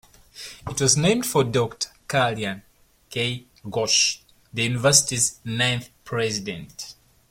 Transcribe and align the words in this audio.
It 0.67 0.81
was 0.81 0.97
named 0.97 1.27
for 1.27 1.43
Doctor 1.43 1.89
Kalyan 2.07 2.63
K. 3.11 3.45
Ghosh, 3.63 4.21
the 4.51 4.63
university's 4.63 5.39
ninth 5.45 5.91
president. 6.03 6.95